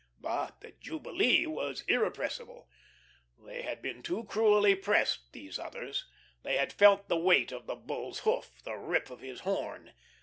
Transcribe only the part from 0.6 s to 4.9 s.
the jubilee was irrepressible, they had been too cruelly